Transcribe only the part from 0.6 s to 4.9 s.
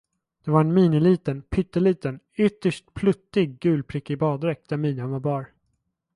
en miniliten, pytteliten, ytterst pluttig gulprickig baddräkt där